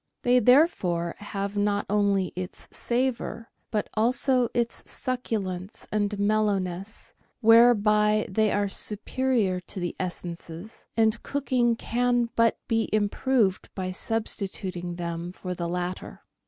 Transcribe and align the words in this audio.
They 0.23 0.39
therefore 0.39 1.13
have 1.19 1.55
not 1.55 1.85
only 1.87 2.33
its 2.35 2.67
savour, 2.71 3.51
but 3.69 3.87
also 3.93 4.49
its 4.51 4.81
succulence 4.91 5.85
and 5.91 6.17
mellowness, 6.17 7.13
whereby 7.41 8.25
they 8.27 8.51
are 8.51 8.67
superior 8.67 9.59
to 9.59 9.79
the 9.79 9.95
essences, 9.99 10.87
and 10.97 11.21
cooking 11.21 11.75
can 11.75 12.31
but 12.35 12.57
be 12.67 12.89
improved 12.91 13.69
by 13.75 13.91
substituting 13.91 14.95
them 14.95 15.33
for 15.33 15.53
the 15.53 15.67
latter. 15.67 16.23